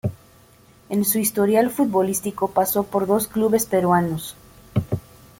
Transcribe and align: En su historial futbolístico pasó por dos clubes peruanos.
En 0.89 1.05
su 1.05 1.19
historial 1.19 1.69
futbolístico 1.69 2.47
pasó 2.47 2.81
por 2.81 3.05
dos 3.05 3.27
clubes 3.27 3.67
peruanos. 3.67 4.35